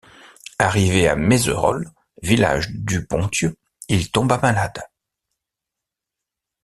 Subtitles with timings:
[0.57, 1.91] Arrivé à Mézerolles,
[2.23, 3.55] village du Ponthieu,
[3.87, 4.81] il tomba malade.